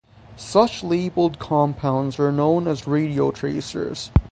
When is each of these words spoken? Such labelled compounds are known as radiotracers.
Such 0.35 0.83
labelled 0.83 1.37
compounds 1.37 2.17
are 2.19 2.31
known 2.31 2.67
as 2.67 2.85
radiotracers. 2.87 4.09